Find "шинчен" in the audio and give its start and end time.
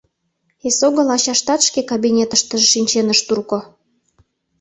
2.73-3.07